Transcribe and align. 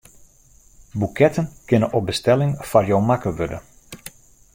Boeketten 0.93 1.49
kinne 1.71 1.91
op 1.99 2.05
bestelling 2.09 2.51
foar 2.71 2.87
jo 2.93 2.99
makke 3.11 3.31
wurde. 3.37 3.61